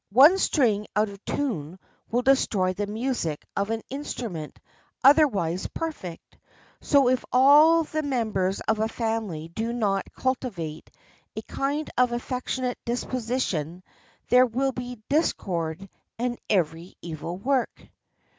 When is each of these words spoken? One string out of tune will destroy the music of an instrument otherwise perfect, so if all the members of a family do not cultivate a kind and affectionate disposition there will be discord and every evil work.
One 0.11 0.39
string 0.39 0.87
out 0.95 1.09
of 1.09 1.23
tune 1.25 1.77
will 2.09 2.23
destroy 2.23 2.73
the 2.73 2.87
music 2.87 3.45
of 3.55 3.69
an 3.69 3.83
instrument 3.91 4.57
otherwise 5.03 5.67
perfect, 5.75 6.39
so 6.81 7.07
if 7.07 7.23
all 7.31 7.83
the 7.83 8.01
members 8.01 8.61
of 8.61 8.79
a 8.79 8.87
family 8.87 9.49
do 9.49 9.71
not 9.71 10.11
cultivate 10.13 10.89
a 11.35 11.43
kind 11.43 11.87
and 11.99 12.11
affectionate 12.13 12.79
disposition 12.83 13.83
there 14.29 14.47
will 14.47 14.71
be 14.71 15.03
discord 15.07 15.87
and 16.17 16.39
every 16.49 16.95
evil 17.03 17.37
work. 17.37 17.87